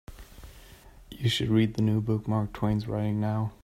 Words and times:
You 1.11 1.29
should 1.29 1.49
read 1.49 1.75
the 1.75 1.83
new 1.83 2.01
book 2.01 2.27
Mark 2.27 2.53
Twain's 2.53 2.87
writing 2.87 3.19
now. 3.19 3.53